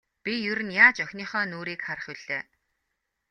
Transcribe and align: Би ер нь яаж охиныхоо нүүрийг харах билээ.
Би 0.27 0.33
ер 0.51 0.59
нь 0.67 0.75
яаж 0.85 0.97
охиныхоо 1.05 1.43
нүүрийг 1.47 1.81
харах 1.87 2.07
билээ. 2.13 2.41